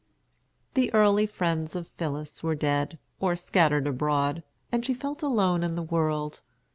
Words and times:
The 0.73 0.91
early 0.95 1.27
friends 1.27 1.75
of 1.75 1.87
Phillis 1.89 2.41
were 2.41 2.55
dead, 2.55 2.97
or 3.19 3.35
scattered 3.35 3.85
abroad, 3.85 4.41
and 4.71 4.83
she 4.83 4.95
felt 4.95 5.21
alone 5.21 5.61
in 5.61 5.75
the 5.75 5.83
world. 5.83 6.41